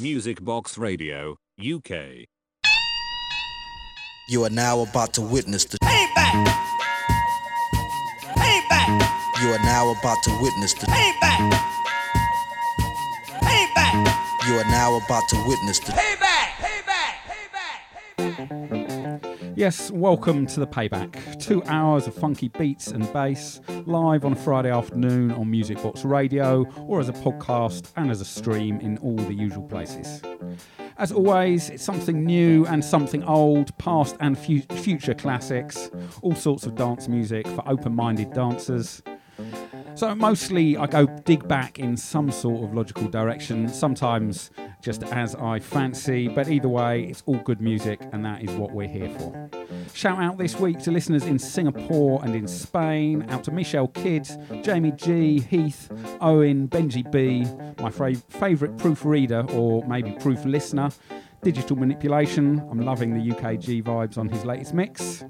[0.00, 2.26] Music Box Radio, UK.
[4.28, 5.78] You are now about to witness the.
[5.78, 6.46] Payback.
[8.34, 9.40] Payback.
[9.40, 10.86] You are now about to witness the.
[10.86, 11.48] Payback.
[13.40, 14.48] Payback.
[14.48, 15.92] You are now about to witness the.
[15.92, 16.48] Payback.
[16.58, 17.14] Payback.
[18.18, 18.83] Payback.
[19.56, 21.38] Yes, welcome to the payback.
[21.40, 26.04] Two hours of funky beats and bass, live on a Friday afternoon on Music Box
[26.04, 30.22] Radio, or as a podcast and as a stream in all the usual places.
[30.98, 35.90] As always, it's something new and something old, past and fu- future classics,
[36.22, 39.02] all sorts of dance music for open minded dancers.
[39.96, 44.50] So mostly I go dig back in some sort of logical direction, sometimes
[44.82, 48.72] just as I fancy, but either way, it's all good music and that is what
[48.72, 49.48] we're here for.
[49.94, 54.28] Shout out this week to listeners in Singapore and in Spain, out to Michelle Kidd,
[54.62, 57.46] Jamie G, Heath, Owen, Benji B,
[57.80, 60.90] my favourite proofreader or maybe proof listener,
[61.44, 62.66] Digital Manipulation.
[62.70, 65.22] I'm loving the UKG vibes on his latest mix.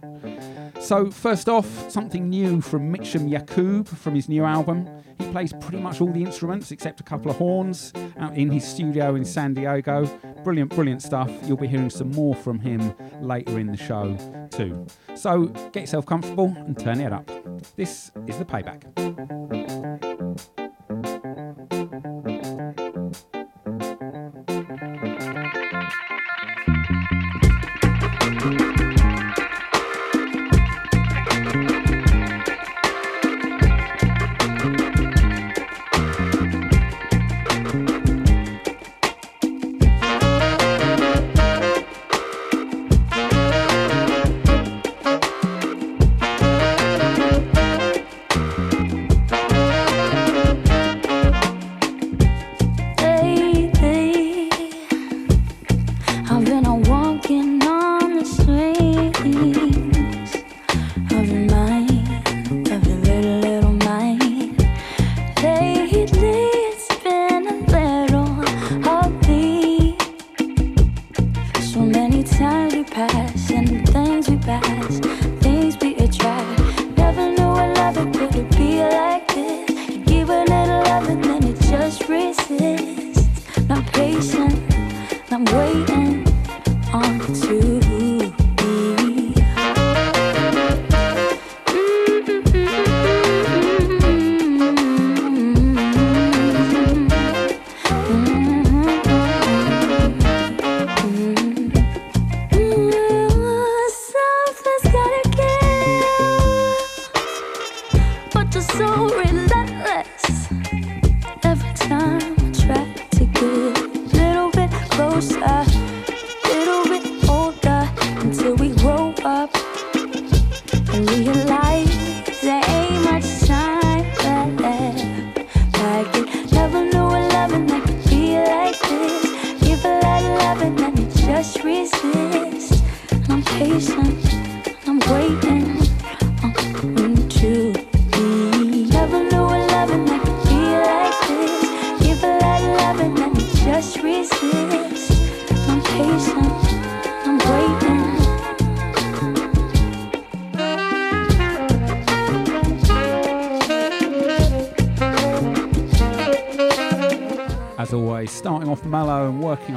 [0.81, 4.89] So, first off, something new from Mitcham Yacoub from his new album.
[5.19, 8.65] He plays pretty much all the instruments except a couple of horns out in his
[8.65, 10.07] studio in San Diego.
[10.45, 11.31] Brilliant, brilliant stuff.
[11.47, 14.17] You'll be hearing some more from him later in the show,
[14.51, 14.87] too.
[15.17, 17.29] So, get yourself comfortable and turn it up.
[17.75, 18.85] This is the payback.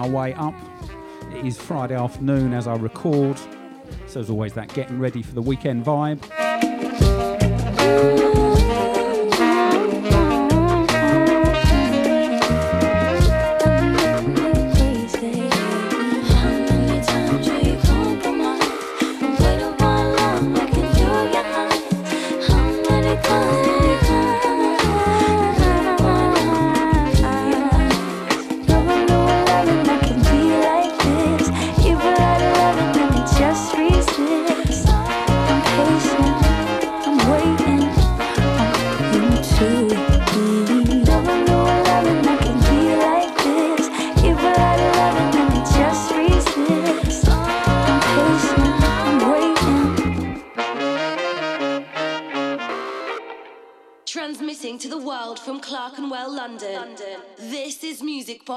[0.08, 0.54] Our way up.
[1.34, 3.40] It is Friday afternoon as I record,
[4.08, 6.24] so as always, that getting ready for the weekend vibe.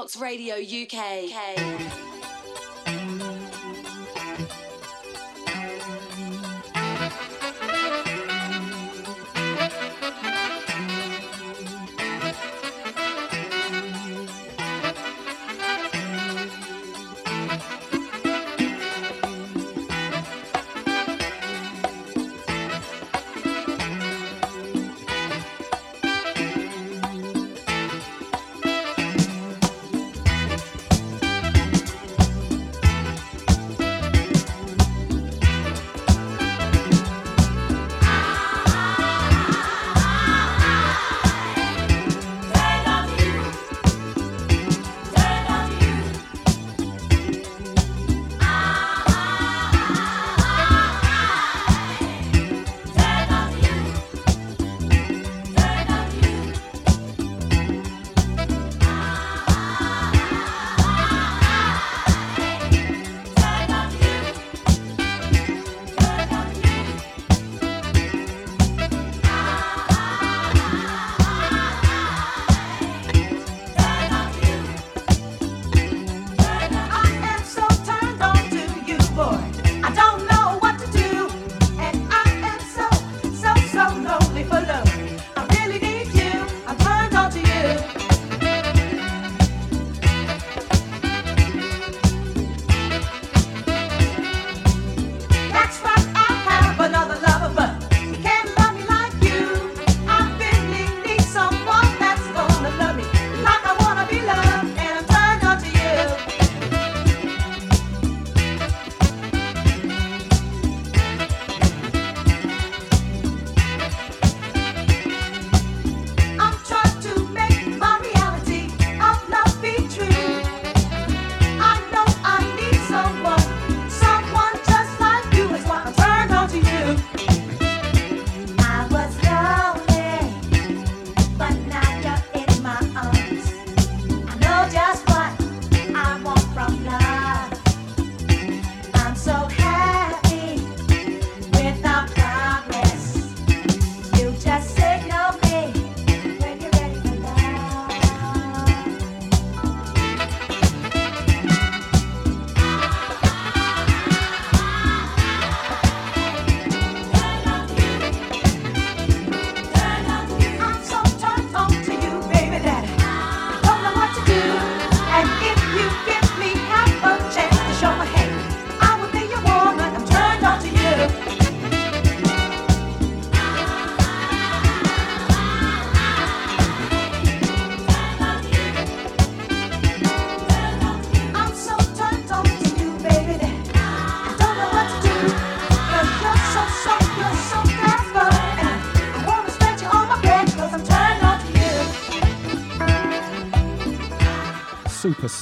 [0.01, 2.30] Box Radio UK.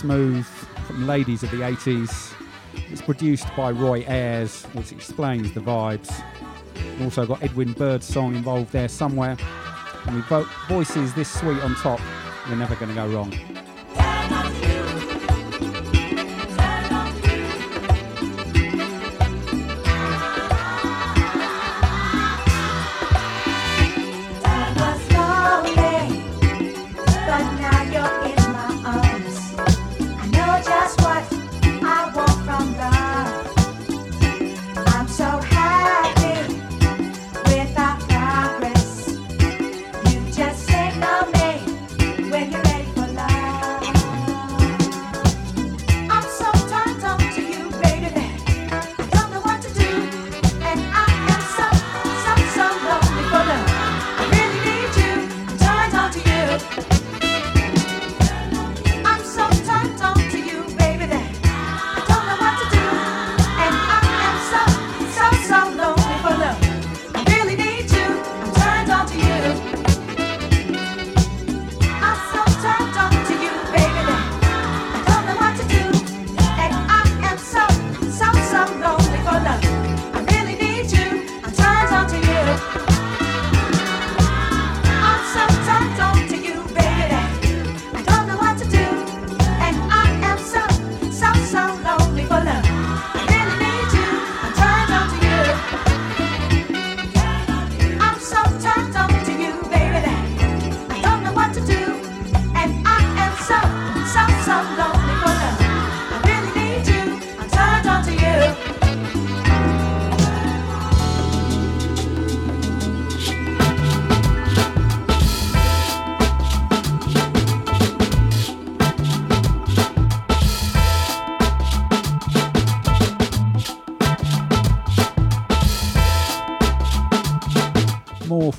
[0.09, 0.43] smooth
[0.87, 2.33] from ladies of the 80s.
[2.89, 6.09] It's produced by Roy Ayers, which explains the vibes.
[6.73, 9.37] We've also got Edwin Birdsong involved there somewhere.
[10.07, 11.99] And with voices this sweet on top,
[12.47, 13.58] you're never going to go wrong.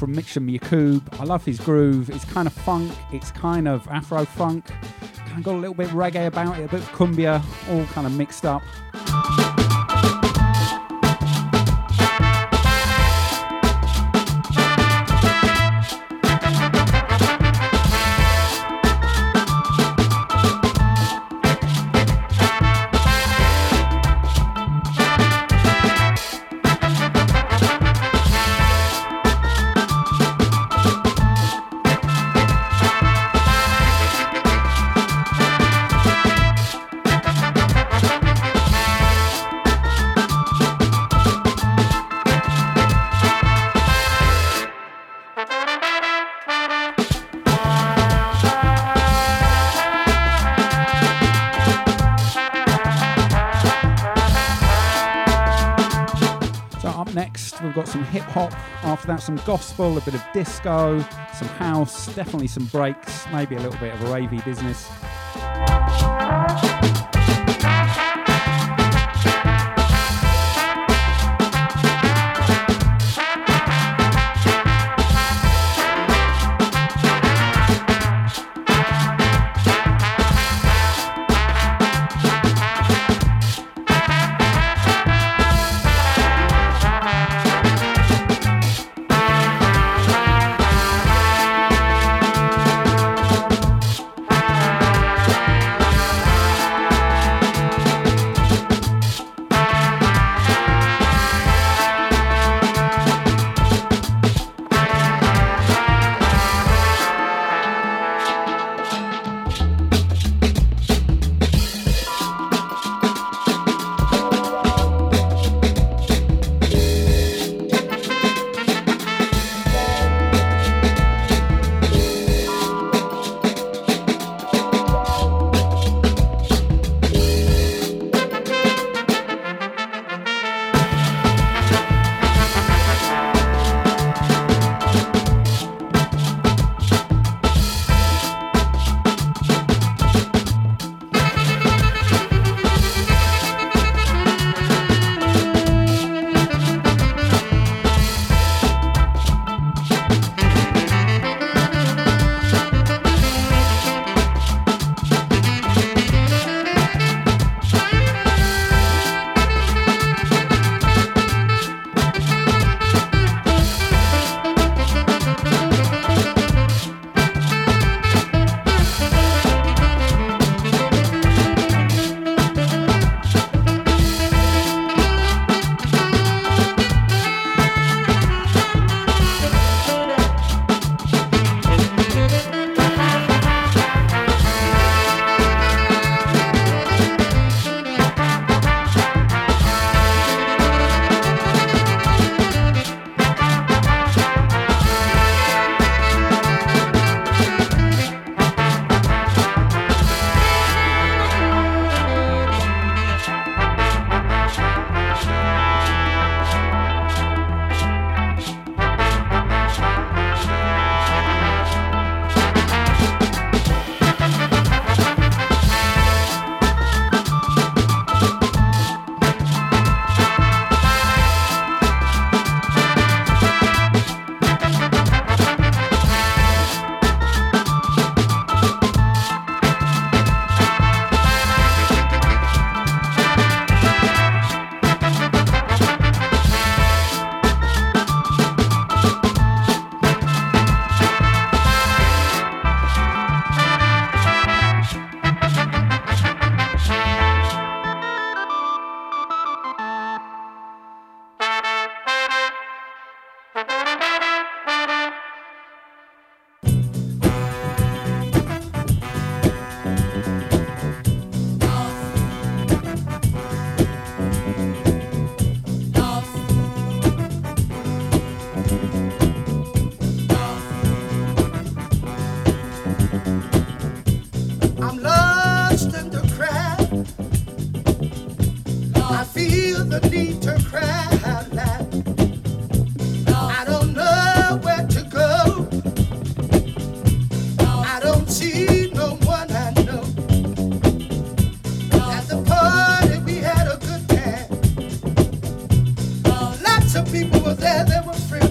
[0.01, 1.03] from Mitcham Yacoub.
[1.21, 2.09] I love his groove.
[2.09, 4.65] It's kind of funk, it's kind of afro funk.
[5.27, 8.15] Kind of got a little bit reggae about it, a bit cumbia, all kind of
[8.15, 8.63] mixed up.
[59.11, 61.01] that some gospel, a bit of disco,
[61.35, 64.89] some house, definitely some breaks, maybe a little bit of a ravey business.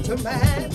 [0.09, 0.68] Were friends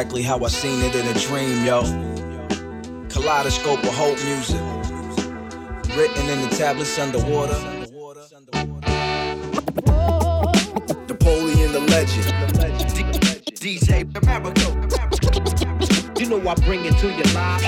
[0.00, 1.82] Exactly how I seen it in a dream, yo.
[3.10, 4.58] Kaleidoscope of hope music.
[5.94, 7.52] Written in the tablets underwater.
[11.06, 12.24] Napoleon Da Legend.
[13.60, 14.70] DJ Amerigo.
[16.18, 17.60] You know I bring it to you live.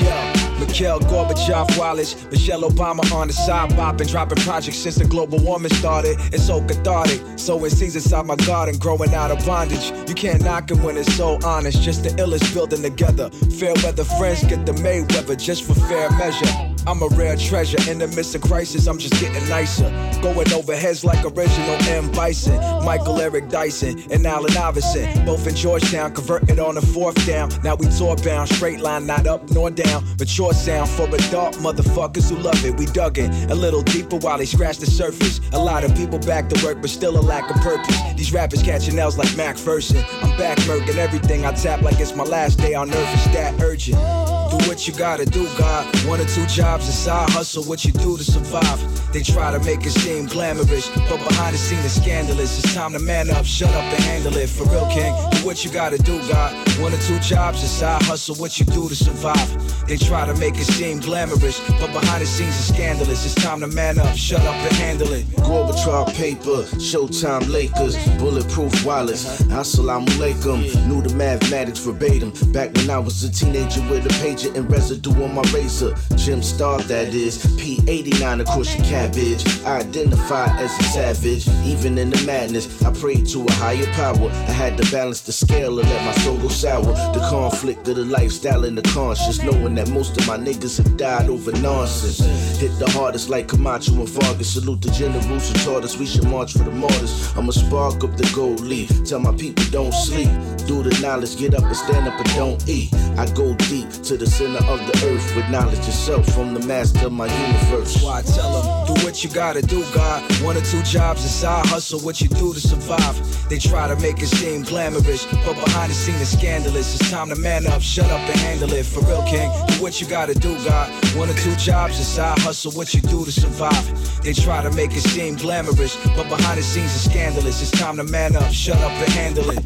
[0.00, 0.42] Yeah.
[0.58, 5.72] Mikhail Gorbachev, Wallets, Michelle Obama on the side bopping, dropping projects since the global warming
[5.74, 6.16] started.
[6.32, 7.20] It's so cathartic.
[7.36, 9.92] so it seeds inside my garden, growing out of bondage.
[10.22, 11.82] Can't knock it when it's so honest.
[11.82, 13.28] Just the illest building together.
[13.58, 16.71] Fair weather friends get the Mayweather just for fair measure.
[16.86, 18.86] I'm a rare treasure in the midst of crisis.
[18.86, 19.88] I'm just getting nicer.
[20.20, 22.10] Going over heads like original M.
[22.12, 25.24] Bison, Michael Eric Dyson, and Allen Iverson.
[25.24, 27.50] Both in Georgetown, converted on the fourth down.
[27.62, 30.04] Now we tour bound, straight line, not up nor down.
[30.18, 32.76] Mature sound for adult motherfuckers who love it.
[32.76, 35.40] We dug it a little deeper while they scratched the surface.
[35.52, 37.96] A lot of people back to work, but still a lack of purpose.
[38.14, 40.04] These rappers catching L's like Mac Ferson.
[40.22, 43.14] I'm back murking everything I tap like it's my last day on earth.
[43.14, 44.21] It's that urgent.
[44.52, 45.86] Do what you gotta do, God.
[46.06, 49.12] One or two jobs, a side hustle, what you do to survive.
[49.12, 52.62] They try to make it seem glamorous, but behind the scene it's scandalous.
[52.62, 54.50] It's time to man up, shut up and handle it.
[54.50, 56.52] For real, King, do what you gotta do, God.
[56.80, 59.86] One or two jobs, a side hustle, what you do to survive.
[59.86, 63.24] They try to make it seem glamorous, but behind the scenes it's scandalous.
[63.24, 65.26] It's time to man up, shut up and handle it.
[65.42, 69.42] Gorbachev paper, Showtime Lakers, bulletproof wallets.
[69.42, 70.62] Assalamu alaikum.
[70.88, 72.30] Knew the mathematics verbatim.
[72.52, 75.94] Back when I was a teenager with a pager and residue on my razor.
[76.16, 77.44] Jim Star, that is.
[77.58, 79.44] P89 across your cabbage.
[79.64, 81.48] I identify as a savage.
[81.64, 84.30] Even in the madness, I prayed to a higher power.
[84.30, 86.94] I had to balance the scale and let my soul go sour.
[87.12, 89.42] The conflict of the lifestyle and the conscience.
[89.42, 92.20] Knowing that most of my niggas have died over nonsense.
[92.60, 94.54] Hit the hardest like Camacho and Vargas.
[94.54, 97.12] Salute the generals who taught us we should march for the martyrs.
[97.36, 98.90] I'ma spark up the gold leaf.
[99.04, 100.30] Tell my people don't sleep.
[100.66, 102.94] Do the knowledge, get up and stand up and don't eat.
[103.18, 107.06] I go deep to the center of the earth with knowledge itself from the master
[107.06, 108.02] of my universe.
[108.02, 110.22] Why I tell them, do what you gotta do, God.
[110.42, 113.14] One or two jobs, a side hustle, what you do to survive.
[113.48, 117.00] They try to make it seem glamorous, but behind the scenes, it's scandalous.
[117.00, 118.84] It's time to man up, shut up and handle it.
[118.84, 120.90] For real, King, do what you gotta do, God.
[121.16, 124.22] One or two jobs, a side hustle, what you do to survive.
[124.22, 127.62] They try to make it seem glamorous, but behind the scenes it's scandalous.
[127.62, 129.64] It's time to man up, shut up and handle it.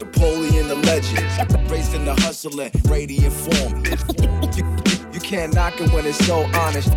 [0.00, 3.84] Napoleon Da Legend, raised in the hustling, radiant form.
[4.56, 4.64] You,
[5.12, 6.90] you- can't knock it when it's so honest.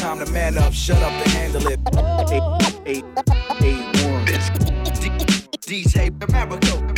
[0.00, 1.80] Time, to man up, shut up and handle it.
[2.32, 2.42] Eight,
[2.86, 3.04] eight,
[3.62, 4.24] eight, one.
[5.66, 6.97] DJ Amerigo.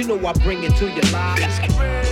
[0.00, 2.09] You know I bring it to your live.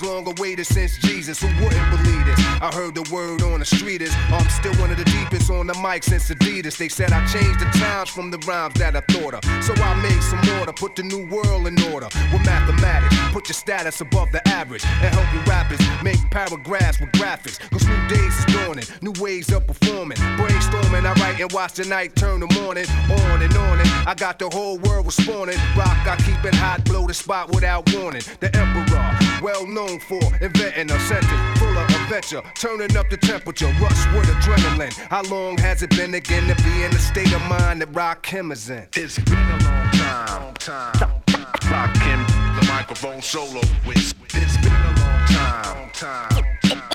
[0.00, 1.40] Been this long awaited since Jesus.
[1.40, 2.38] Who wouldn't believe this?
[2.60, 5.66] I heard the word on the street is I'm still one of the deepest on
[5.66, 6.76] the mic since Adidas.
[6.76, 9.44] They said I changed the times from the rhymes that I thought of.
[9.64, 13.16] So I made some order, put the new world in order with mathematics.
[13.32, 17.58] Put your status above the average and help your rappers make paragraphs with graphics.
[17.70, 20.18] Cause new days is dawning, new ways of performing.
[20.38, 23.80] Brainstorming, I write and watch the night turn the morning on and on.
[23.80, 25.58] And I got the whole world responding.
[25.76, 28.22] Rock, I keep it hot, blow the spot without warning.
[28.40, 33.72] The emperor, well known for inventing a sentence full of adventure, turning up the temperature,
[33.80, 34.92] rush with adrenaline.
[35.08, 38.52] How long has it been again to be in the state of mind that Rakim
[38.52, 38.86] is in?
[38.94, 41.22] It's been a long time, long time.
[41.68, 44.14] Rakim, the microphone solo with.
[44.34, 46.44] It's been a long time, long time.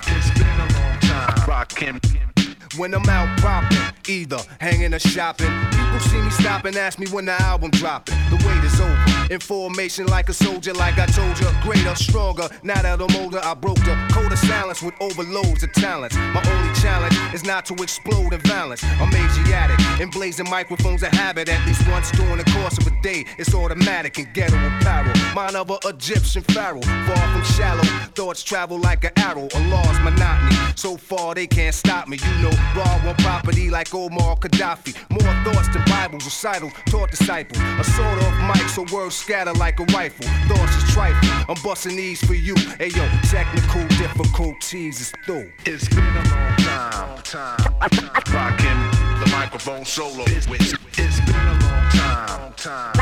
[0.08, 1.36] It's been a long time.
[1.48, 2.00] Rakim.
[2.78, 3.78] When I'm out popping,
[4.08, 8.16] either hanging or shopping, people see me stop and ask me when the album dropping.
[8.32, 9.13] The wait is over.
[9.34, 12.48] In formation like a soldier, like I told you, greater, stronger.
[12.62, 16.16] Now that I'm older, I broke the code of silence with overloads of talents.
[16.16, 18.84] My only challenge is not to explode in violence.
[18.84, 23.26] I'm Asiatic, and microphones a habit at least once during the course of a day.
[23.40, 25.12] It's automatic and ghetto apparel.
[25.34, 27.84] Mine of a Egyptian pharaoh, far from shallow.
[28.14, 30.56] Thoughts travel like an arrow, a law's monotony.
[30.76, 32.18] So far they can't stop me.
[32.18, 34.94] You know, raw one property like Omar Gaddafi.
[35.10, 37.60] More thoughts than Bibles, recital, taught disciple.
[37.80, 40.28] A sort of mic, so words scatter like a rifle.
[40.50, 41.30] Thoughts is trifle.
[41.48, 42.56] I'm busting these for you.
[42.78, 45.50] Hey yo, technical difficulties is through.
[45.66, 47.58] It's been a long time, time.
[48.36, 48.80] Rakim,
[49.24, 50.76] the microphone solo with.
[50.98, 52.94] It's been a long time, time.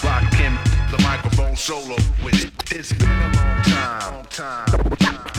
[0.00, 0.54] Rakim,
[0.90, 2.50] the microphone solo with.
[2.72, 4.66] It's been a long time, time.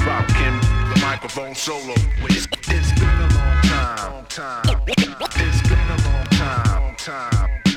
[0.05, 2.47] Rakim, the microphone solo with.
[2.67, 4.81] It's been a long time, time.
[4.88, 7.31] It's been a long time, long time.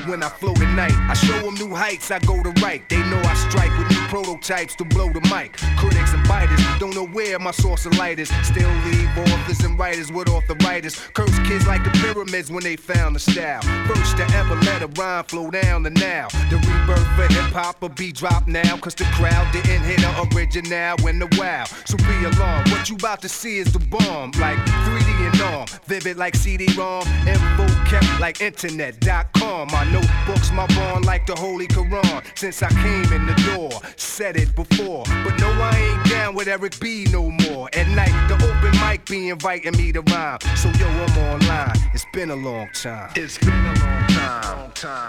[0.07, 2.87] When I flow at night, I show them new heights, I go to right.
[2.91, 5.57] They know I strike with new prototypes to blow the mic.
[5.79, 8.29] Critics and biters don't know where my source of light is.
[8.43, 11.01] Still leave authors and writers with arthritis.
[11.15, 13.63] Curse kids like the pyramids when they found the style.
[13.87, 16.29] First to ever let a rhyme flow down the now.
[16.51, 18.77] The rebirth for hip hop will be dropped now.
[18.77, 21.65] Cause the crowd didn't hit the original when the wow.
[21.87, 24.33] So be alarmed, what you about to see is the bomb.
[24.33, 25.67] Like 3D and all.
[25.87, 27.07] Vivid like CD-ROM.
[27.27, 29.69] Info kept like internet.com.
[29.73, 32.23] I notebooks my bond like the Holy Quran.
[32.37, 35.05] Since I came in the door, said it before.
[35.25, 37.69] But no, I ain't down with Eric B no more.
[37.75, 40.39] At night, the open mic be inviting me to rhyme.
[40.57, 41.77] So yo, I'm online.
[41.93, 43.11] It's been a long time.
[43.17, 45.09] It's been a long time, long time.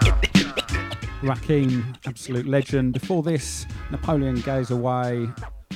[1.22, 2.92] Rakim, absolute legend.
[2.92, 5.28] Before this, Napoleon Gazeaway.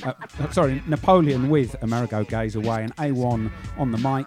[0.03, 4.25] Uh, uh, sorry, Napoleon with Amerigo Gazeaway and Awon on the mic.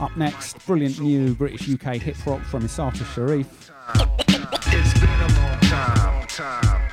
[0.00, 3.70] Up next, brilliant new British UK hip hop from Isaata Sheriff.
[4.66, 6.92] It's been a long time, long time.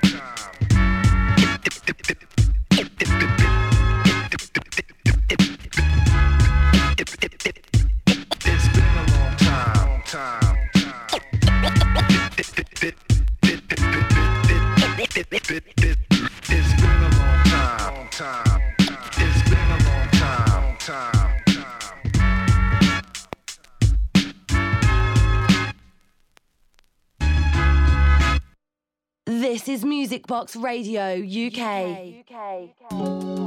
[29.39, 32.25] This is Music Box Radio UK.
[32.91, 33.38] These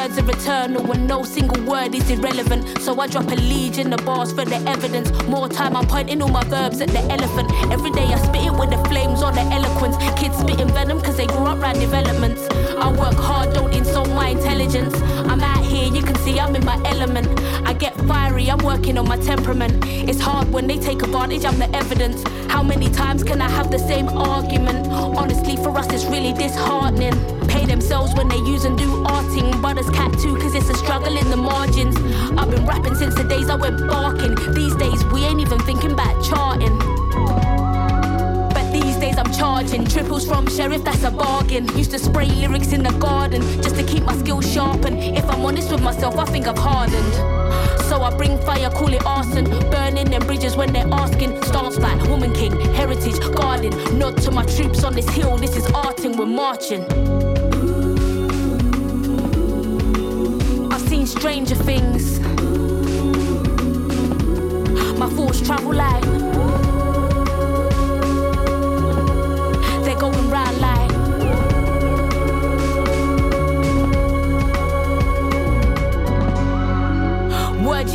[0.00, 2.62] words are eternal and no single word is irrelevant.
[2.80, 5.10] So I drop a legion of bars for the evidence.
[5.24, 7.52] More time I'm pointing all my verbs at the elephant.
[7.70, 9.96] Every day I spit it with the flames or the eloquence.
[10.18, 12.42] Kids spitting venom cause they grew up around developments.
[12.84, 14.94] I work hard, don't insult my intelligence.
[15.30, 17.28] I'm out here, you can see I'm in my element.
[17.68, 19.84] I get fiery, I'm working on my temperament.
[19.86, 22.22] It's hard when they take advantage, I'm the evidence.
[22.50, 24.86] How many times can I have the same argument?
[24.88, 27.14] Honestly, for us, it's really disheartening.
[27.48, 29.60] Pay themselves when they use and do arting.
[29.60, 31.96] Brothers cat too, cause it's a struggle in the margins.
[32.38, 34.34] I've been rapping since the days I went barking.
[34.54, 36.76] These days, we ain't even thinking about charting.
[38.54, 41.66] But these days I'm charging triples from sheriff, that's a bargain.
[41.76, 44.84] Used to spray lyrics in the garden just to keep my skills sharp.
[44.84, 47.49] And if I'm honest with myself, I think I've hardened.
[47.90, 49.46] So I bring fire, call it arson.
[49.68, 51.42] Burning them bridges when they're asking.
[51.42, 53.72] Stance like woman king, heritage, garden.
[53.98, 56.84] Nod to my troops on this hill, this is arting, we're marching.
[60.72, 62.20] I've seen stranger things.
[64.96, 66.69] My thoughts travel like.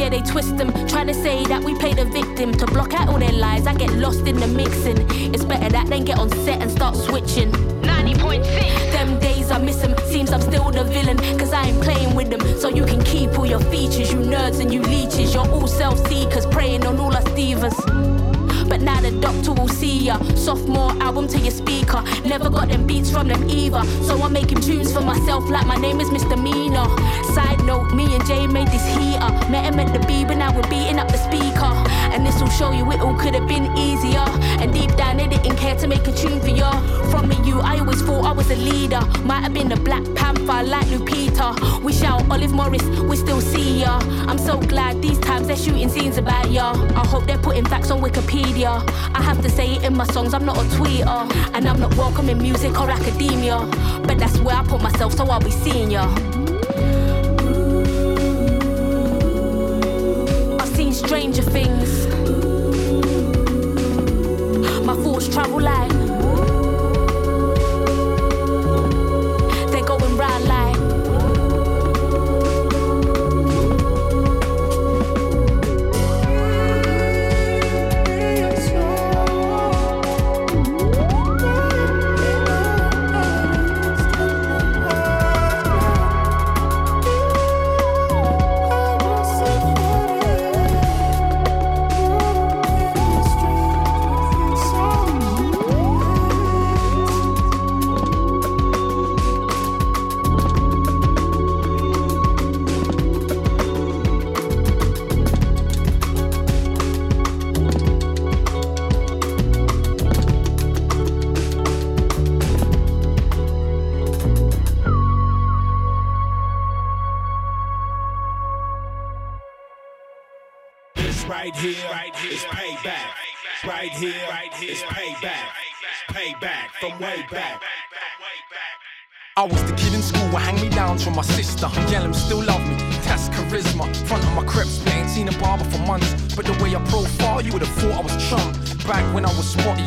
[0.05, 0.71] Yeah, they twist them.
[0.87, 2.53] Trying to say that we play the victim.
[2.53, 4.97] To block out all their lies, I get lost in the mixing.
[5.33, 7.51] It's better that than get on set and start switching.
[7.81, 8.91] 90.6.
[8.91, 9.95] Them days I miss them.
[10.05, 11.17] Seems I'm still the villain.
[11.39, 12.41] Cause I ain't playing with them.
[12.59, 15.33] So you can keep all your features, you nerds and you leeches.
[15.33, 18.14] You're all self seekers, preying on all us divas.
[18.67, 20.17] But now the doctor will see ya.
[20.35, 22.01] Sophomore album to your speaker.
[22.25, 23.83] Never got them beats from them either.
[24.03, 26.35] So I'm making tunes for myself like my name is Mr.
[26.41, 26.83] Mina.
[27.33, 29.31] Side note, me and Jay made this heater.
[29.49, 31.71] Met him at the B, but now we're beating up the speaker.
[32.13, 34.25] And this will show you it all could have been easier.
[34.61, 36.71] And deep down, they didn't care to make a tune for ya.
[37.11, 39.01] From me, you, I always thought I was a leader.
[39.23, 41.14] Might have been a Black Panther like Lupita.
[41.83, 43.99] We shout Olive Morris, we still see ya.
[44.27, 46.71] I'm so glad these times they're shooting scenes about ya.
[46.95, 48.83] I hope they're putting facts on Wikipedia.
[49.13, 51.31] I have to say it in my songs, I'm not a tweeter.
[51.53, 53.59] And I'm not welcome in music or academia.
[54.07, 56.03] But that's where I put myself, so I'll be seeing ya.
[60.59, 62.07] I've seen stranger things.
[64.85, 66.04] My thoughts travel like.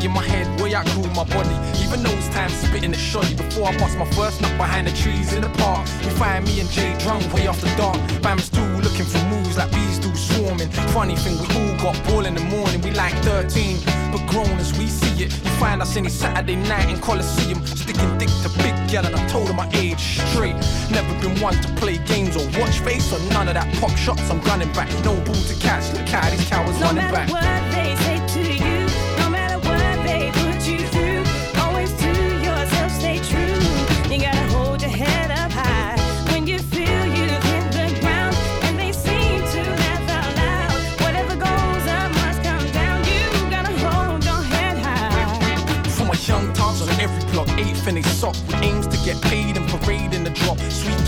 [0.04, 1.56] In my head, way I grew my body.
[1.82, 3.34] Even those times spitting the shoddy.
[3.34, 5.86] Before I bust my first nut behind the trees in the park.
[6.02, 7.98] You find me and Jay drunk way after dark.
[8.22, 10.70] Bam still looking for moves like bees do swarming.
[10.94, 12.80] Funny thing, we all got ball in the morning.
[12.82, 13.78] We like 13,
[14.12, 15.32] but grown as we see it.
[15.32, 19.26] You find us any Saturday night in Coliseum, sticking dick to big gal, and I
[19.28, 20.56] told her my age straight.
[20.90, 24.30] Never been one to play games or watch face or none of that pop shots.
[24.30, 24.88] I'm gunning back.
[25.04, 25.92] No ball to catch.
[25.94, 28.07] Look how these cowards No running back.
[47.96, 50.58] A sock with aims to get paid and parade in the drop.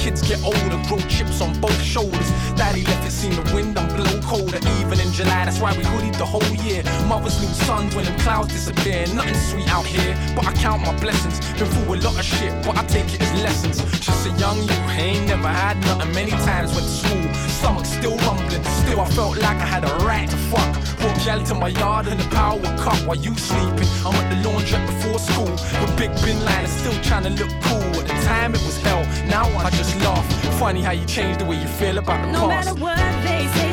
[0.01, 2.31] Kids get older, grow chips on both shoulders.
[2.57, 4.59] Daddy left it seen the wind and blow colder.
[4.81, 6.83] Even in July, that's why we hoodied the whole year.
[7.07, 9.05] Mothers lose sons when clouds disappear.
[9.13, 11.39] Nothing sweet out here, but I count my blessings.
[11.59, 13.77] Been through a lot of shit, but I take it as lessons.
[14.01, 16.15] Just a young you, ain't never had nothing.
[16.15, 18.65] Many times went to school, stomach still rumbling.
[18.81, 20.71] Still, I felt like I had a right to fuck.
[21.03, 23.89] Walk y'all to my yard in the power cup while you sleeping.
[24.05, 28.01] I'm at the laundrette before school with Big Bin liners, still trying to look cool.
[28.01, 29.05] At the time, it was hell.
[29.27, 30.27] Now I just laugh.
[30.59, 32.69] Funny how you change the way you feel about the No past.
[32.69, 33.70] matter what they say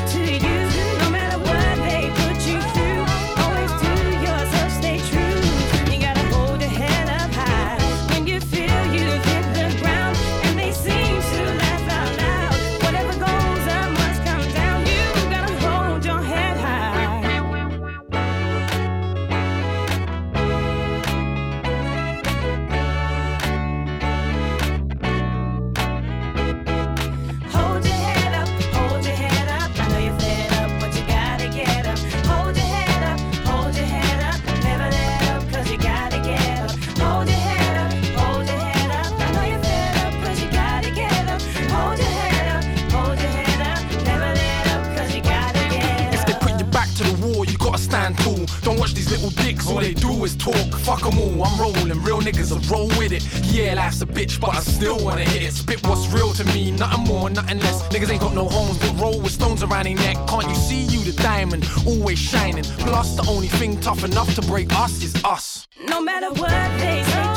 [49.08, 50.56] these little dicks, all they do is talk.
[50.80, 51.88] Fuck them all, I'm rolling.
[52.04, 53.24] Real niggas I roll with it.
[53.46, 55.54] Yeah, life's a bitch, but I still wanna hit it.
[55.54, 57.84] Spit what's real to me, nothing more, nothing less.
[57.90, 60.18] Niggas ain't got no homes, but roll with stones around their neck.
[60.28, 62.64] Can't you see you the diamond, always shining?
[62.80, 65.68] Plus, the only thing tough enough to break us is us.
[65.88, 67.37] No matter what they say.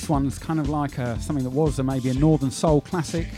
[0.00, 3.28] This one's kind of like a, something that was a, maybe a Northern Soul classic.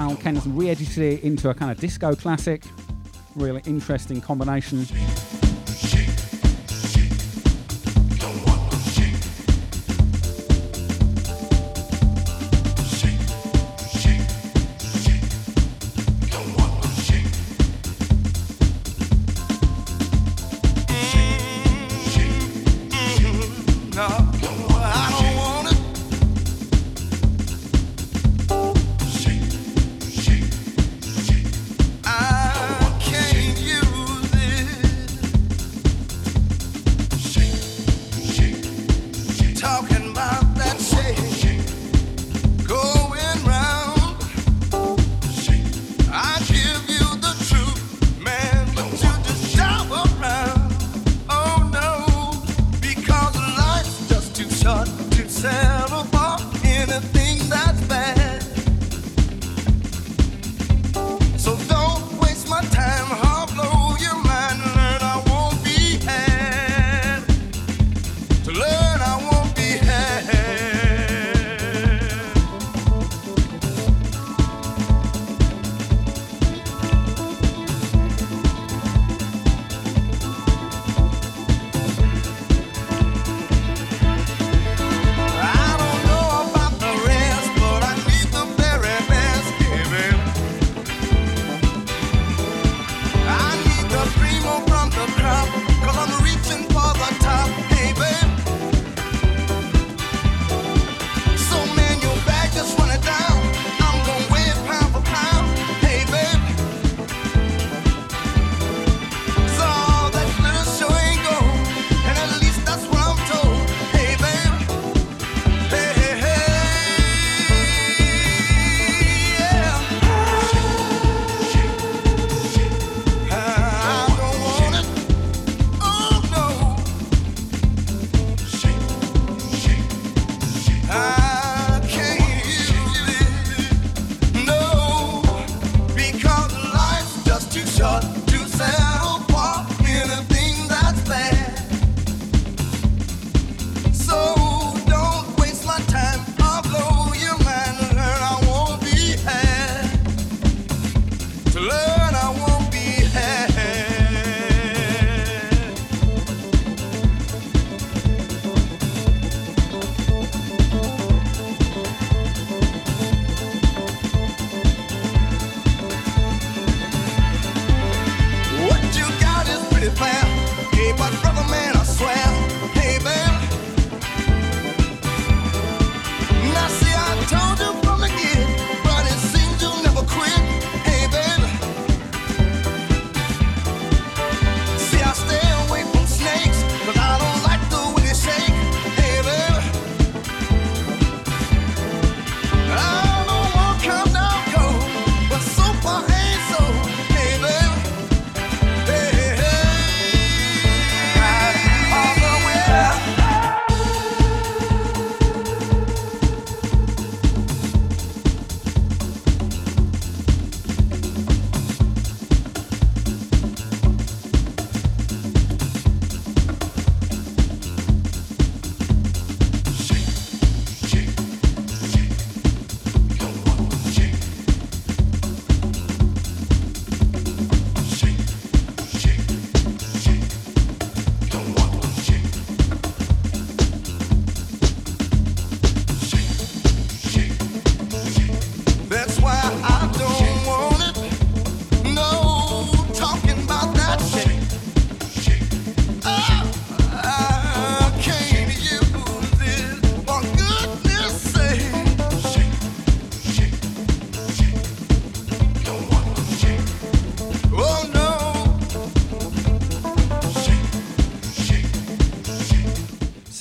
[0.00, 2.62] Al has re edited it into a kind of disco classic.
[3.36, 4.86] Really interesting combination.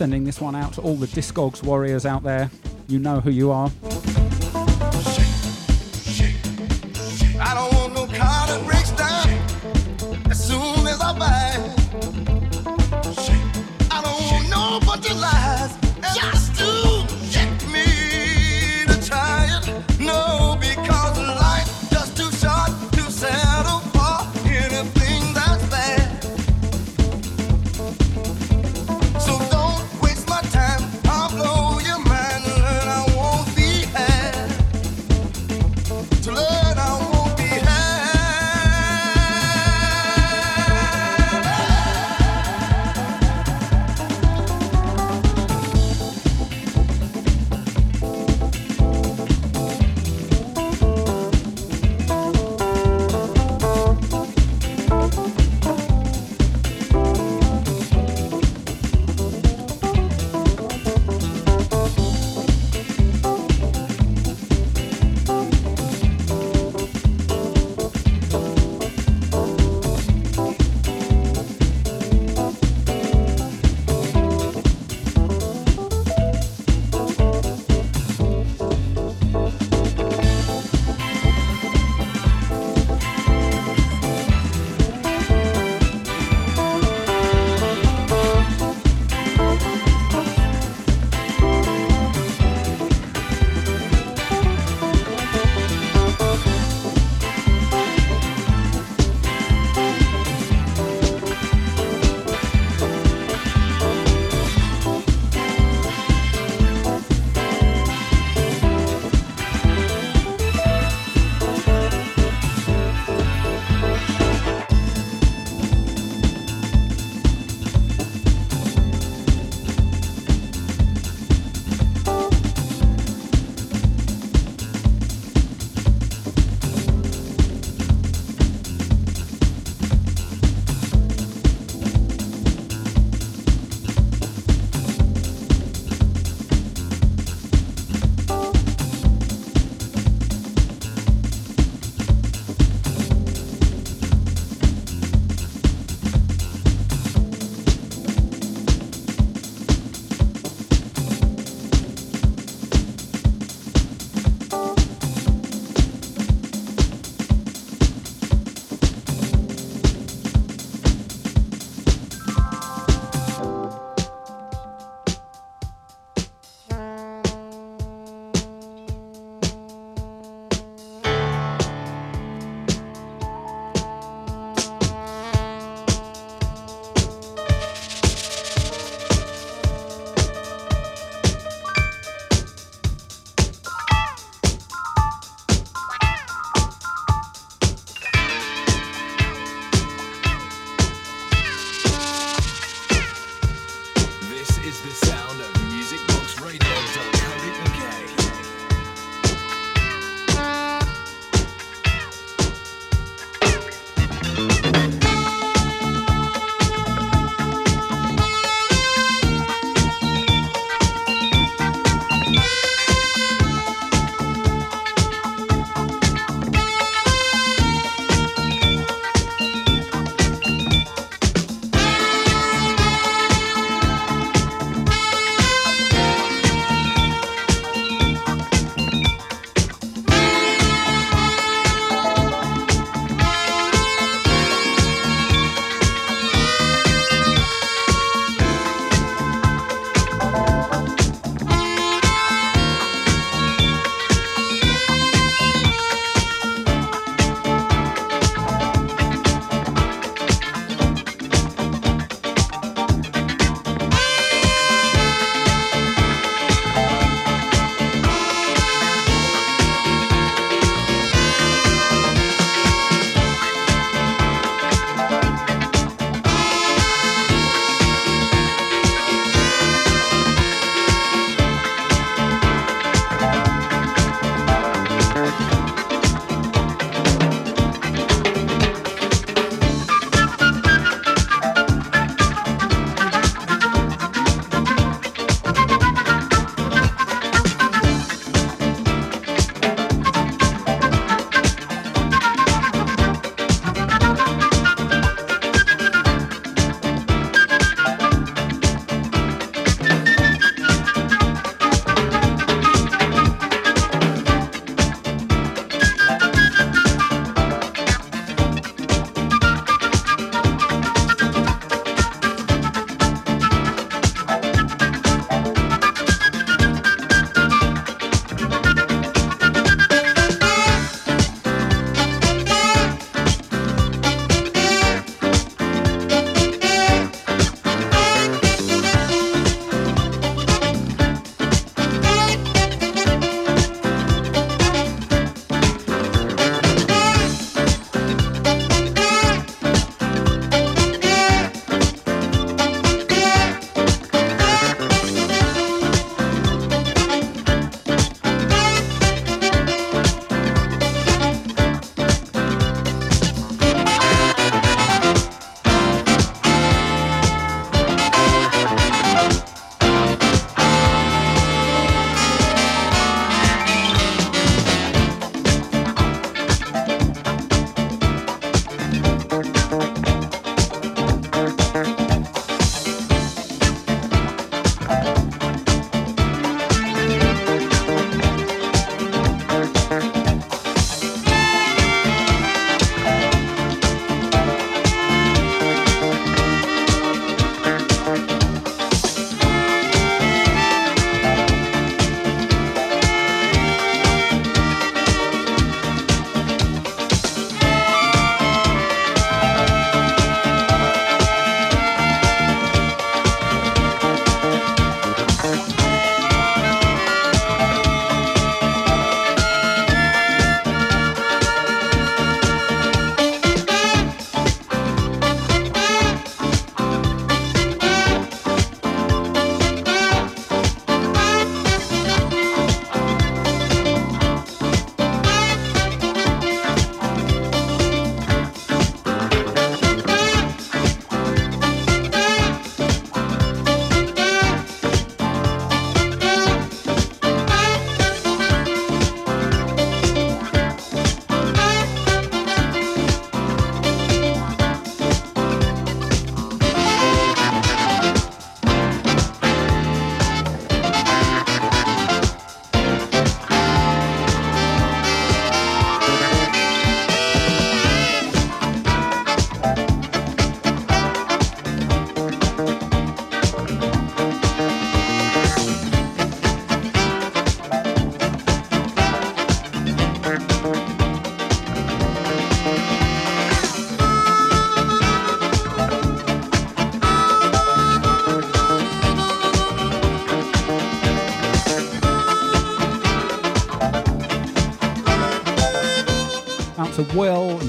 [0.03, 2.51] sending this one out to all the Discogs warriors out there.
[2.89, 3.71] You know who you are.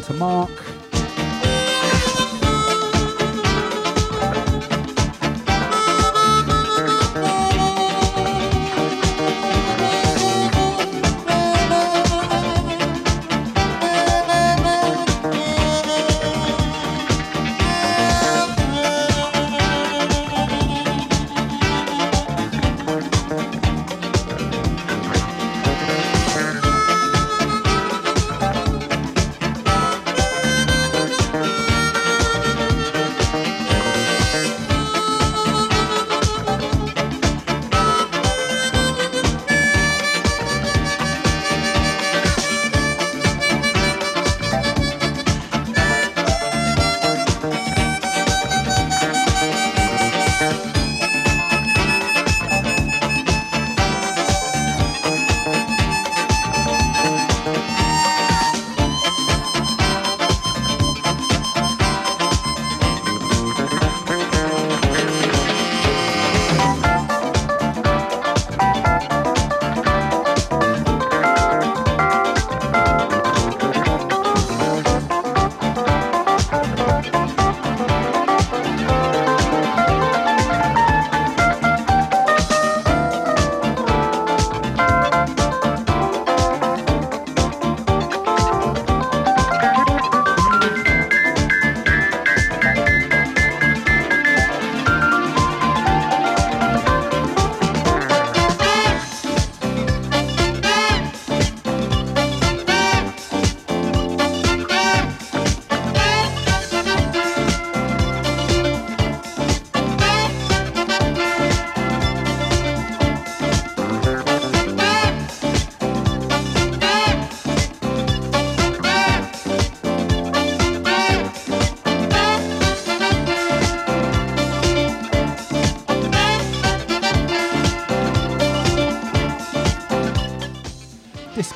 [0.04, 0.46] 什么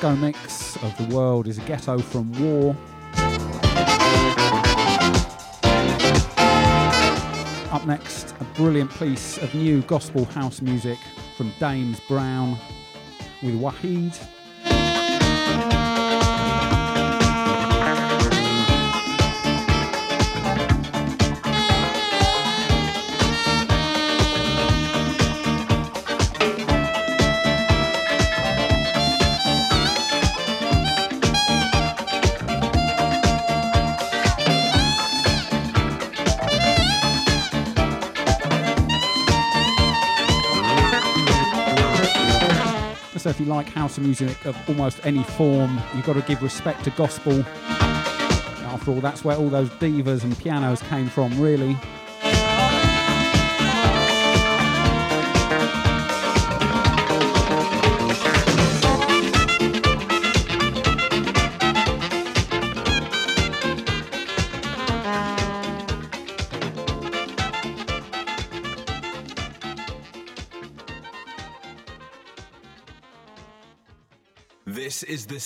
[0.09, 2.75] disco mix of The World is a Ghetto from War.
[7.71, 10.97] Up next, a brilliant piece of new gospel house music
[11.37, 12.57] from Dames Brown
[13.43, 14.17] with Wahid
[43.49, 47.43] like house music of almost any form, you've got to give respect to gospel.
[48.69, 51.75] After all, that's where all those divas and pianos came from, really.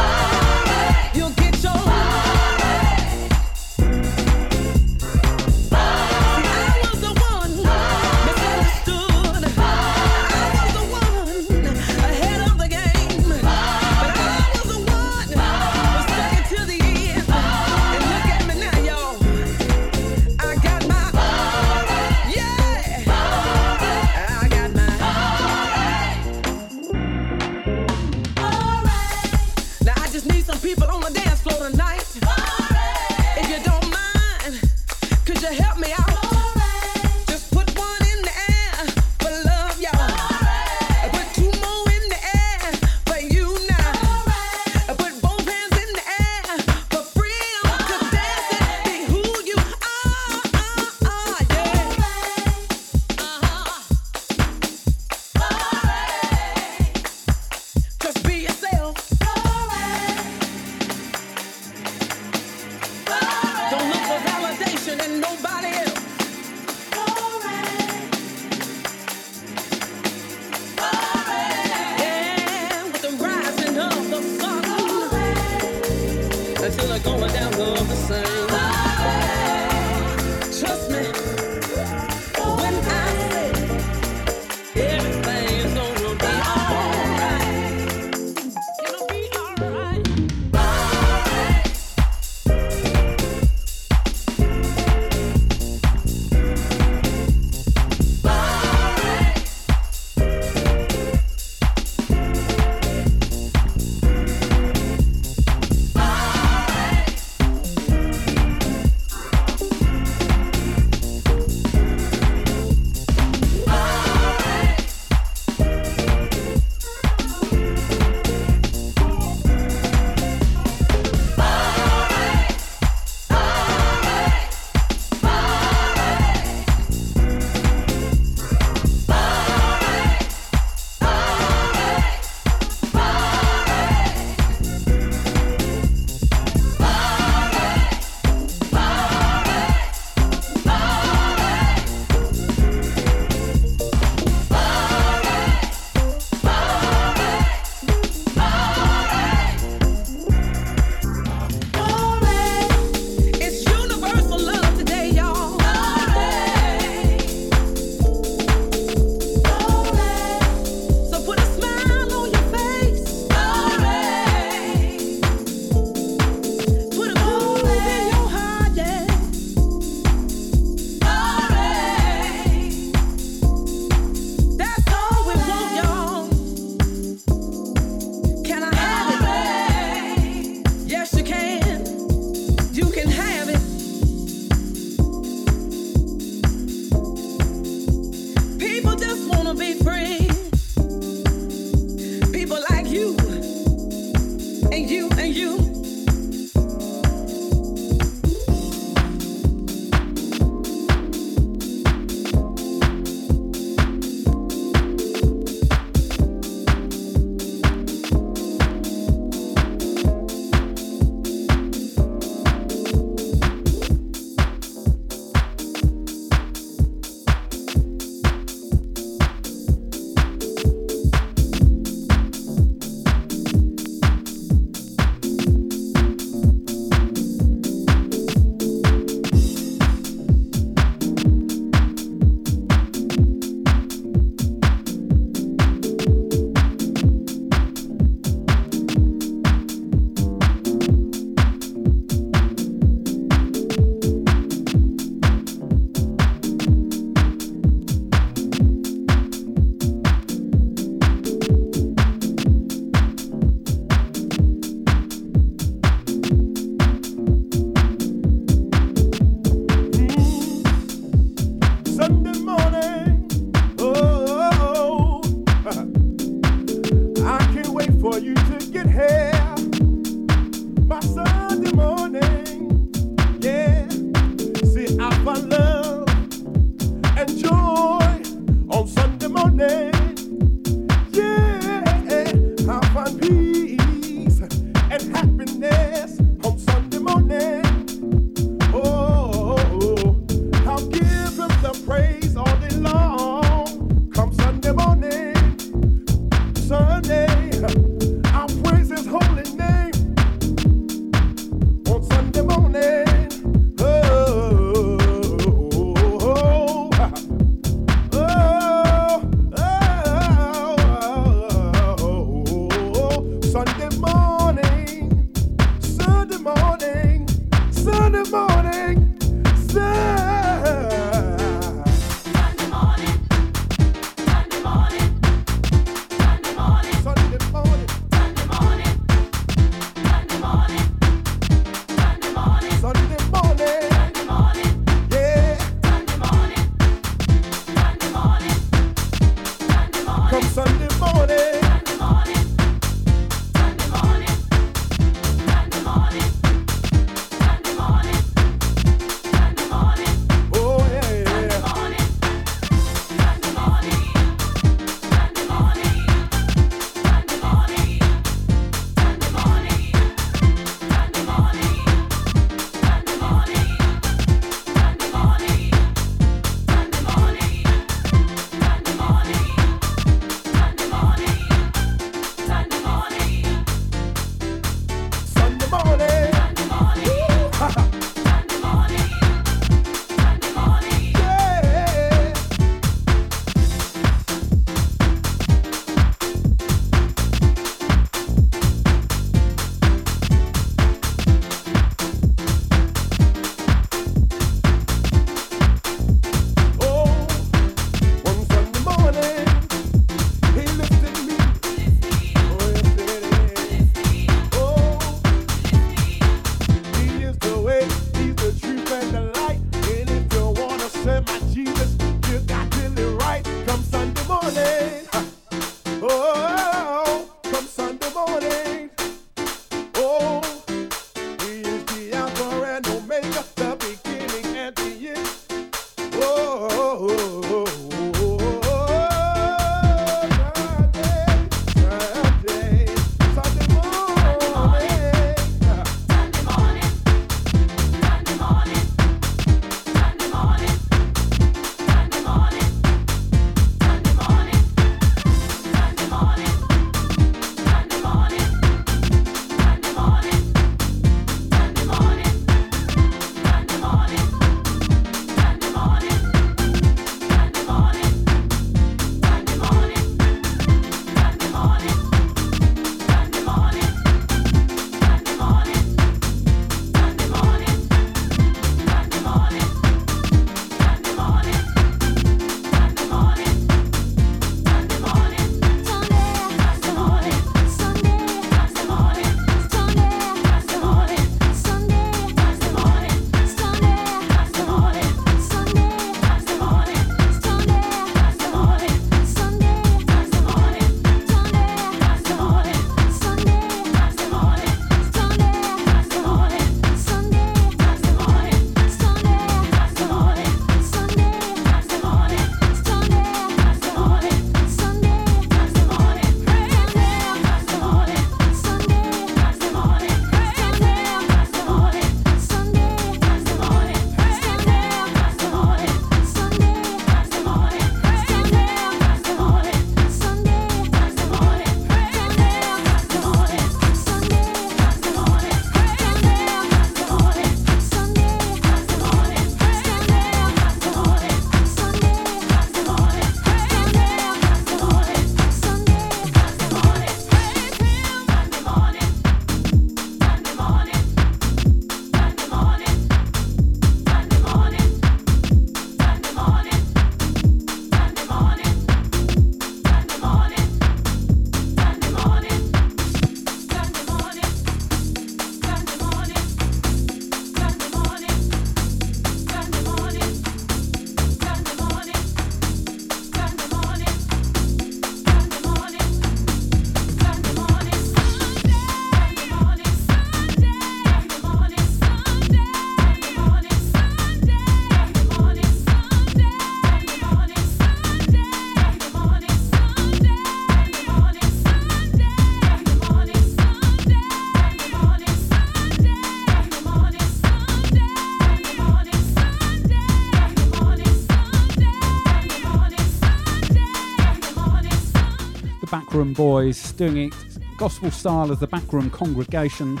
[596.32, 597.34] Boys, doing it
[597.76, 600.00] gospel style as the Backroom Congregation.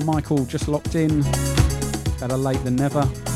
[0.00, 1.22] To Michael, just locked in.
[2.18, 3.29] Better late than never.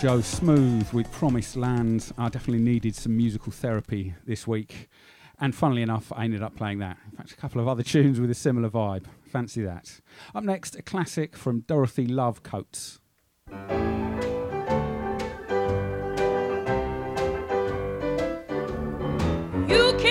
[0.00, 2.12] Joe Smooth with Promised Land.
[2.16, 4.88] I definitely needed some musical therapy this week.
[5.40, 6.96] And funnily enough, I ended up playing that.
[7.10, 9.04] In fact, a couple of other tunes with a similar vibe.
[9.30, 10.00] Fancy that.
[10.34, 13.00] Up next, a classic from Dorothy Love Coates.
[19.68, 20.07] You can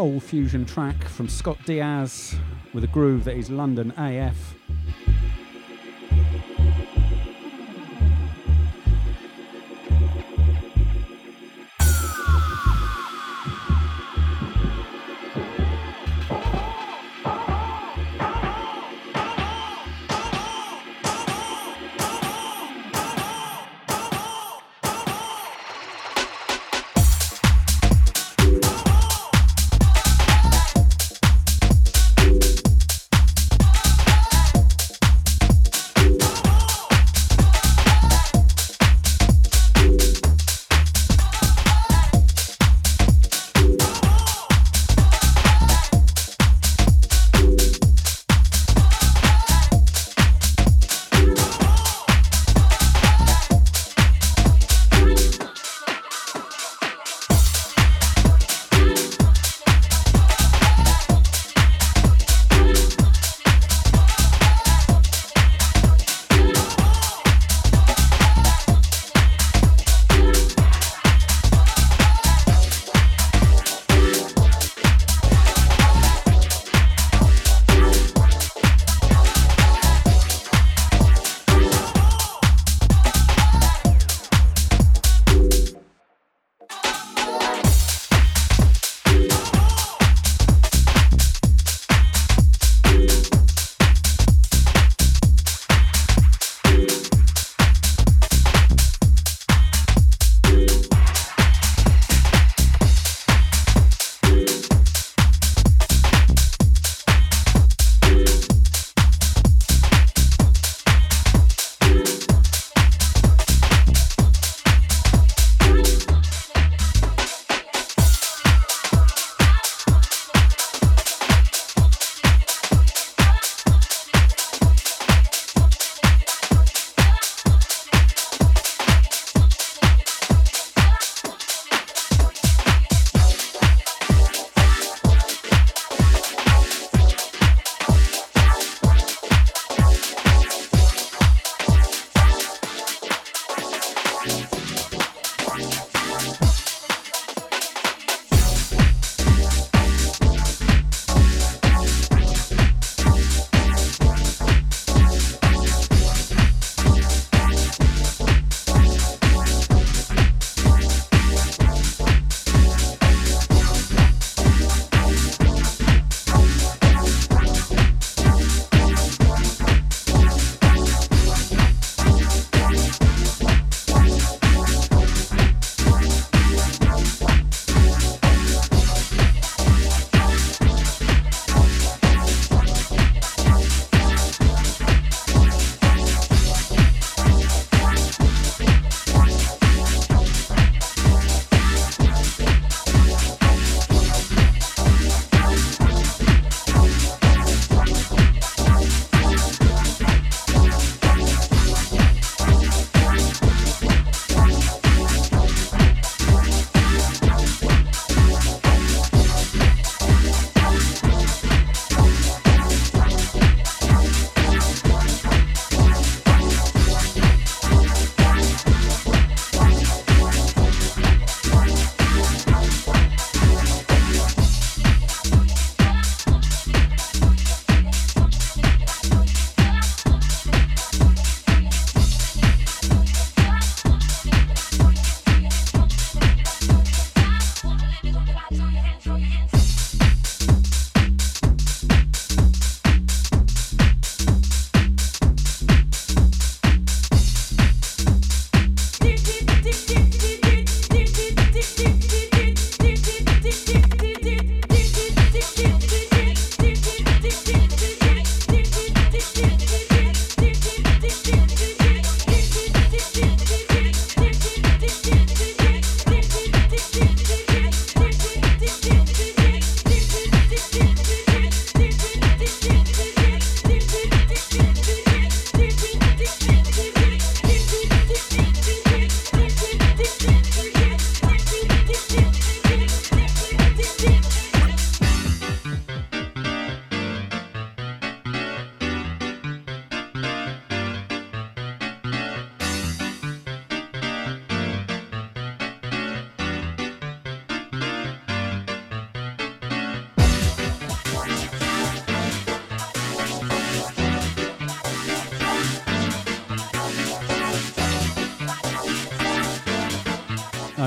[0.00, 2.34] soul fusion track from Scott Diaz
[2.72, 4.59] with a groove that is London AF.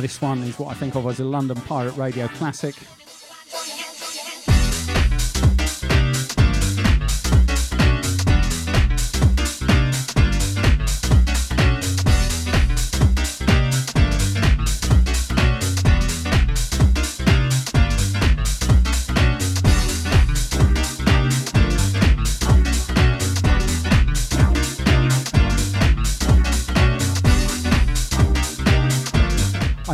[0.04, 2.76] This one is what I think of as a London Pirate Radio classic.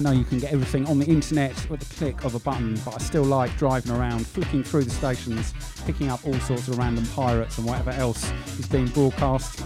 [0.10, 2.96] Know you can get everything on the internet with the click of a button, but
[2.96, 5.54] I still like driving around, flicking through the stations,
[5.86, 9.59] picking up all sorts of random pirates and whatever else is being broadcast.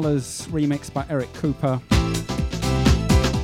[0.00, 1.78] Nu Colours remix by Eric Cooper.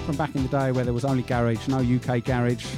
[0.06, 2.75] From back in the day where there was only garage, no UK garage.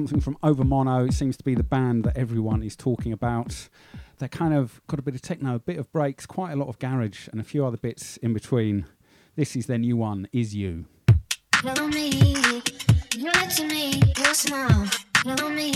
[0.00, 1.06] Something from Overmono.
[1.06, 3.68] It seems to be the band that everyone is talking about.
[4.18, 6.68] They're kind of got a bit of techno, a bit of breaks, quite a lot
[6.68, 8.86] of garage, and a few other bits in between.
[9.36, 10.86] This is their new one, Is U.
[11.56, 12.08] Hello me,
[13.14, 14.88] you like to me, your smile.
[15.18, 15.70] Hello me,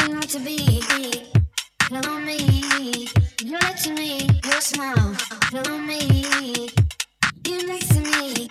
[0.00, 0.80] you like to be.
[1.82, 3.10] Hello me,
[3.42, 5.14] you like to me, your smile.
[5.52, 6.70] Hello me,
[7.46, 8.48] you to me.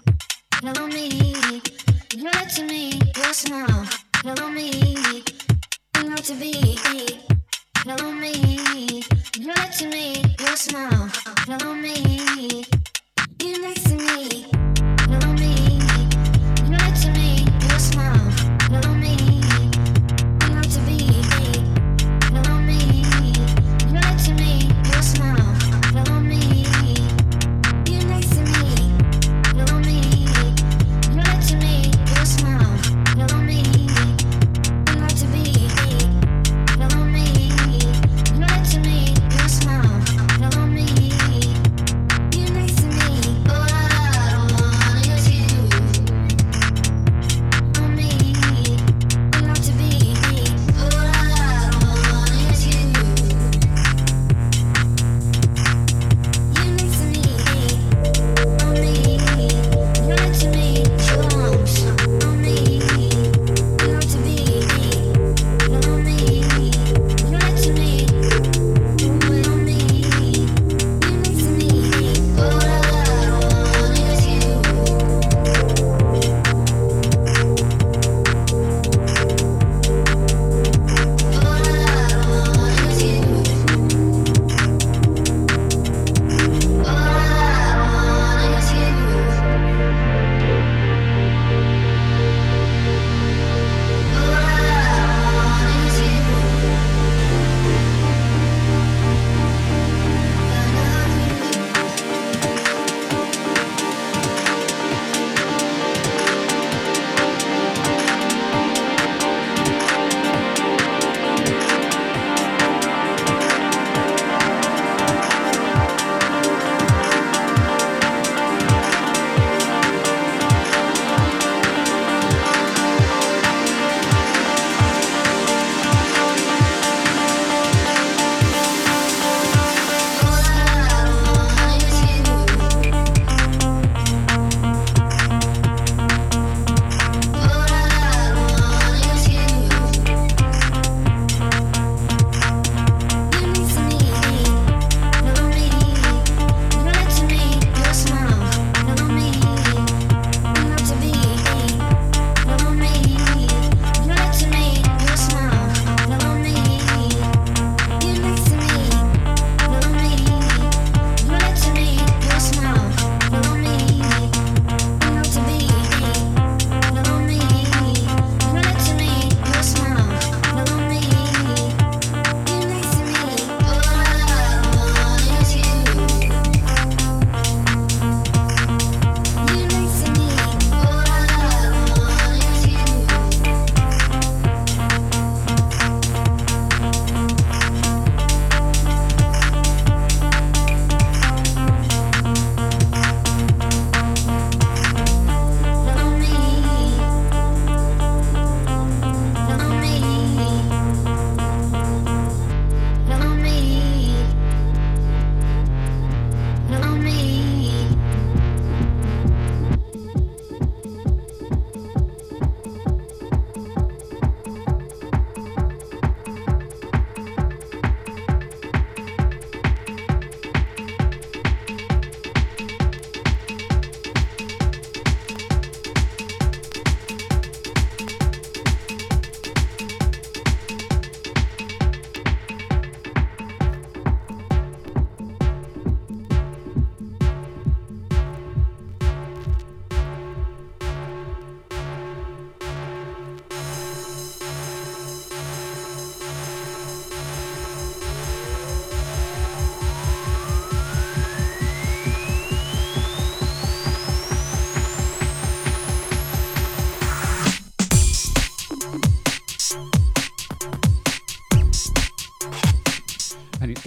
[0.62, 1.10] Hello me,
[2.14, 4.03] you like to me, your smile.
[4.26, 4.72] Hello me,
[5.98, 6.54] you like to be.
[7.80, 9.04] Hello me,
[9.38, 11.12] you like to me, your smile.
[11.76, 12.64] Me,
[13.42, 14.63] you next to me.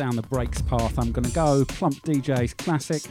[0.06, 1.64] Down the breaks path I'm going to go.
[1.64, 3.02] Plump DJs classic.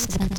[0.00, 0.29] Sebastian.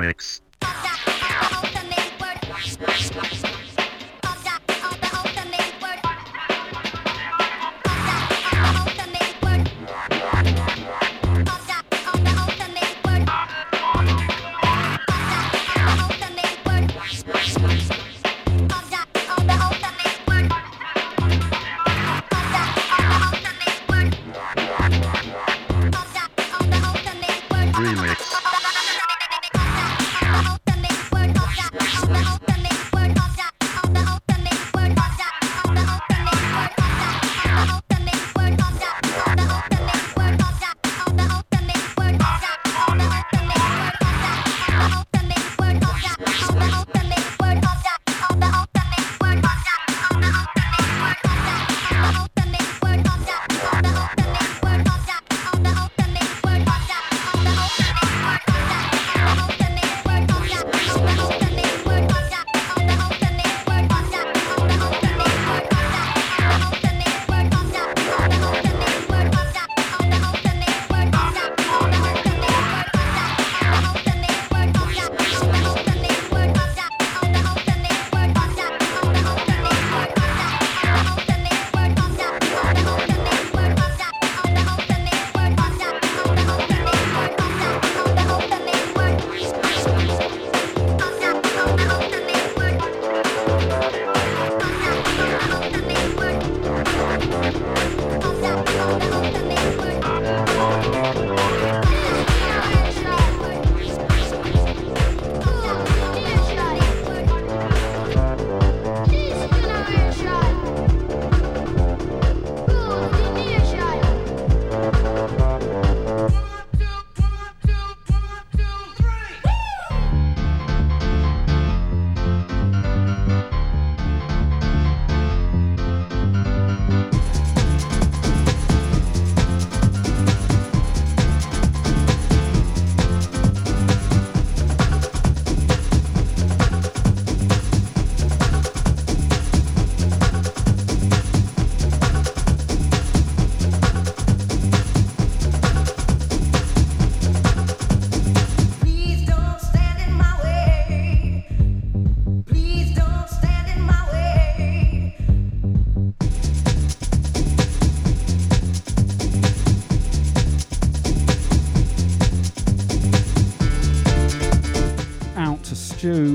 [0.00, 0.40] Remix.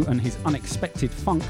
[0.07, 1.44] And his unexpected funk.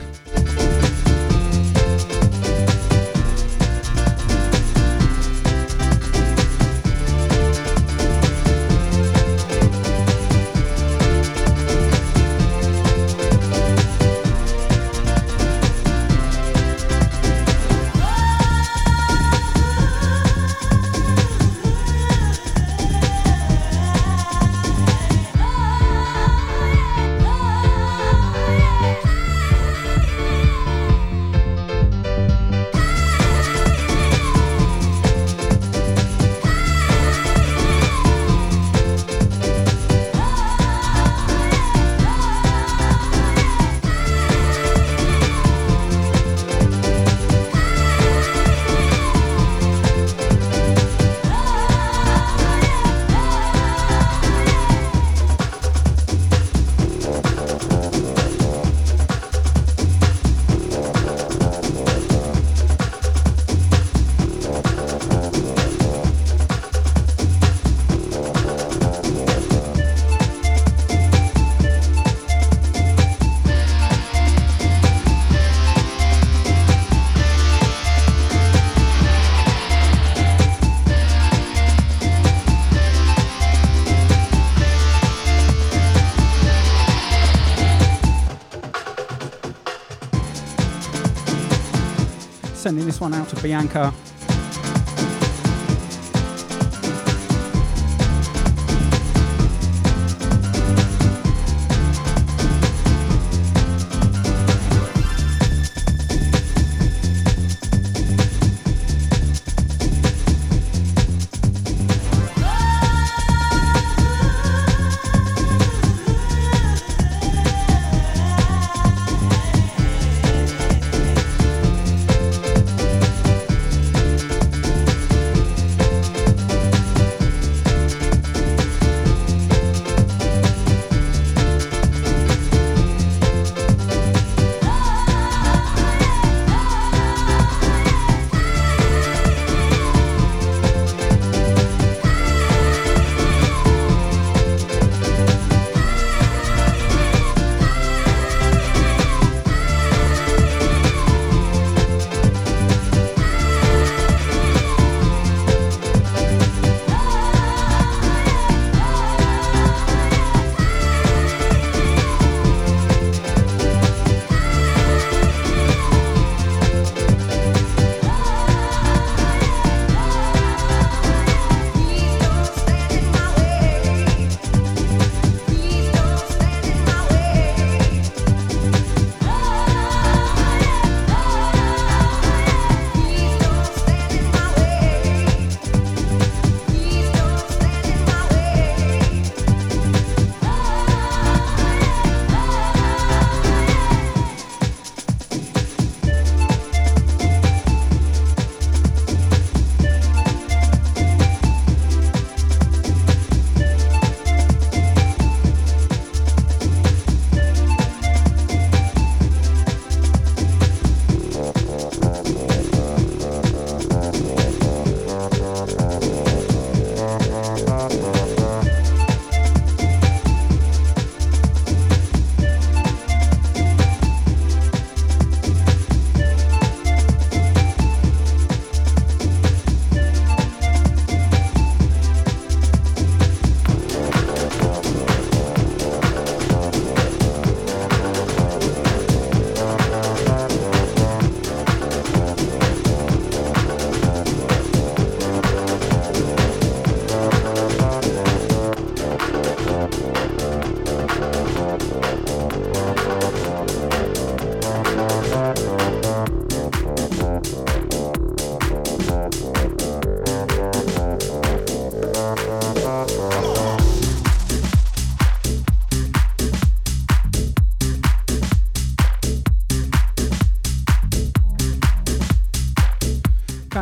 [92.76, 93.94] Sending this one out to Bianca.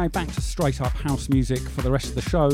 [0.04, 2.50] Okay, back to straight up house music for the rest of the show.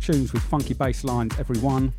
[0.00, 1.92] Tunes with funky bass lines, every one.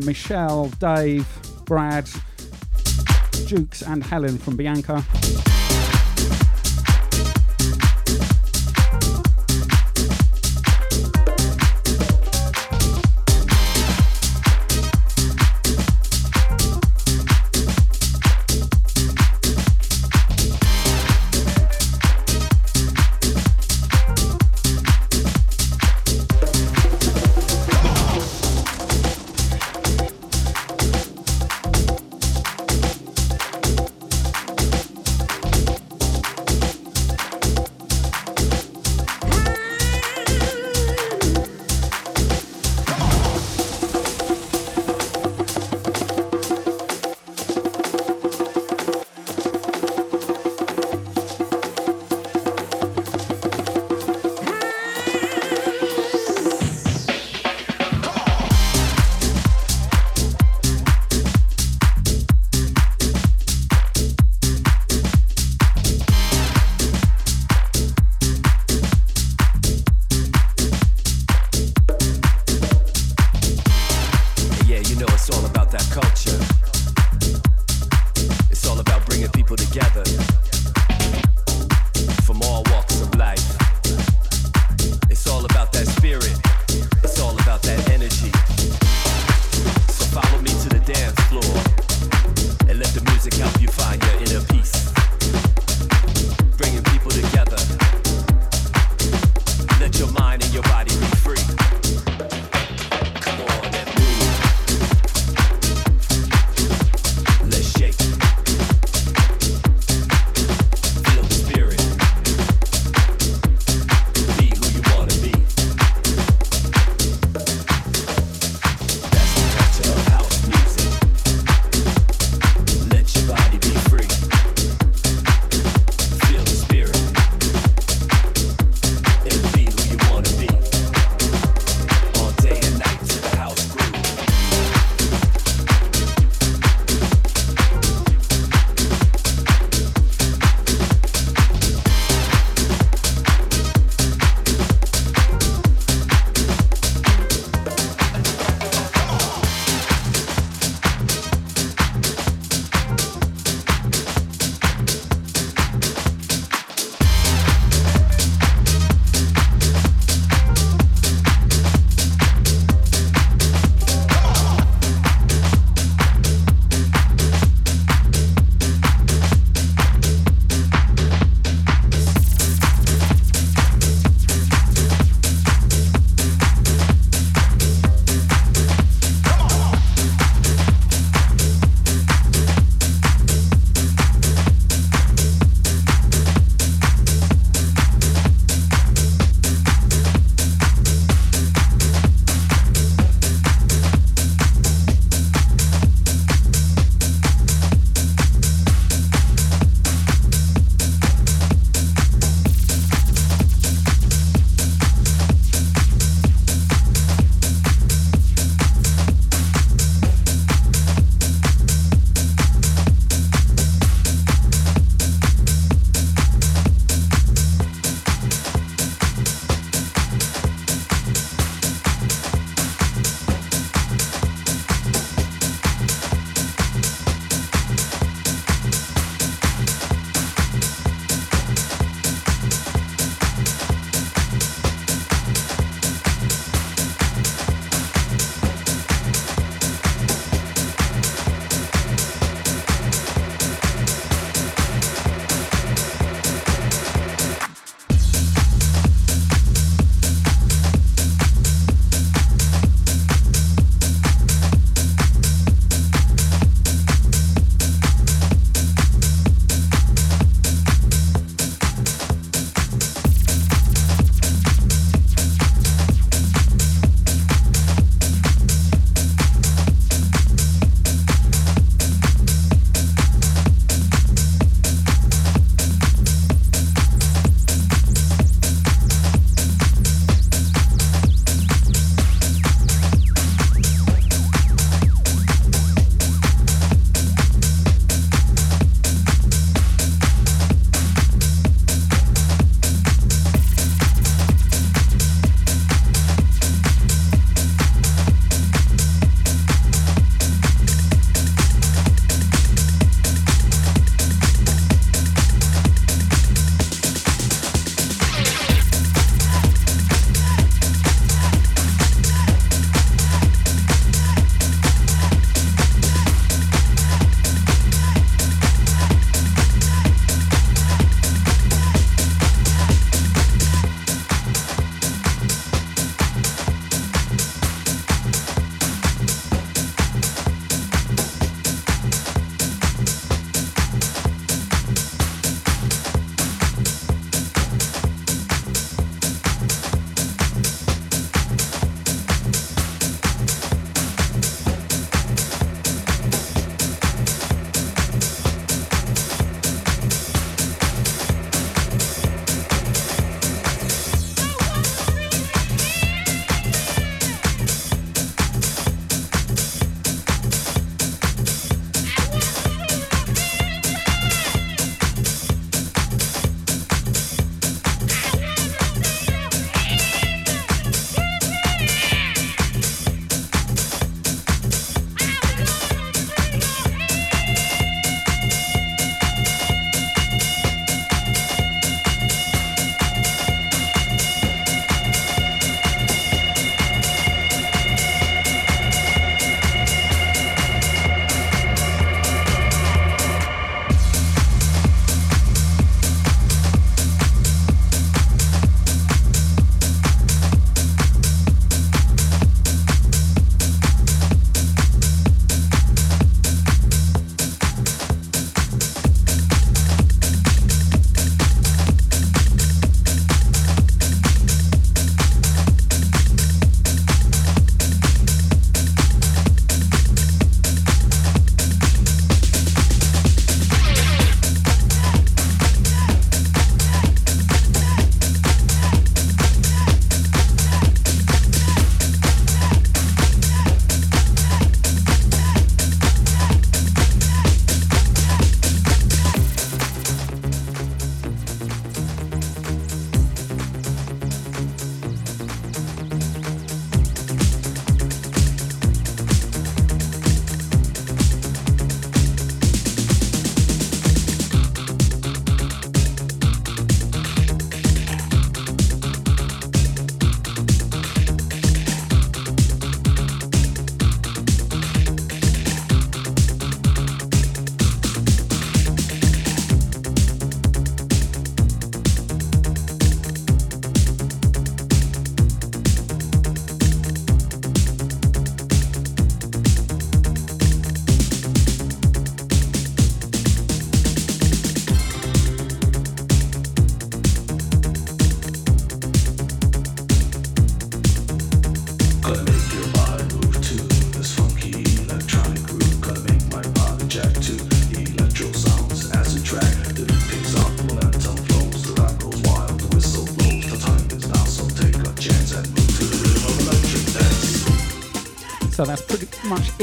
[0.00, 1.26] To Michelle, Dave,
[1.64, 2.08] Brad,
[3.46, 5.04] Jukes, and Helen from Bianca.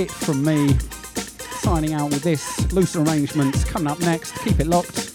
[0.03, 0.73] it from me.
[1.61, 4.31] Signing out with this loose arrangements coming up next.
[4.43, 5.12] Keep it locked.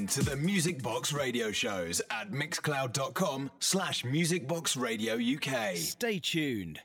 [0.00, 5.76] again to the Music Box Radio shows at mixcloud.com slash musicboxradiouk.
[5.76, 6.80] Stay tuned.